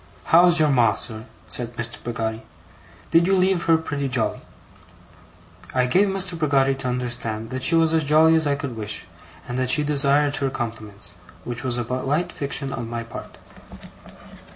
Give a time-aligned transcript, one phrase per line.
[0.33, 2.03] 'How's your Ma, sir?' said Mr.
[2.03, 2.41] Peggotty.
[3.11, 4.41] 'Did you leave her pretty jolly?'
[5.75, 6.39] I gave Mr.
[6.39, 9.05] Peggotty to understand that she was as jolly as I could wish,
[9.47, 13.37] and that she desired her compliments which was a polite fiction on my part.